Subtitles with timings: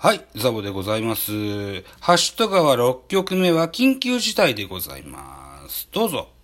[0.00, 1.32] はい、ザボでございます。
[1.98, 5.88] ハッシュタグは6曲目は緊急事態でございます。
[5.90, 6.37] どうぞ。